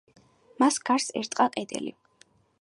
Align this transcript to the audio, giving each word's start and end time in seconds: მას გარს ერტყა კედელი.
მას 0.63 0.79
გარს 0.89 1.05
ერტყა 1.21 1.47
კედელი. 1.57 1.93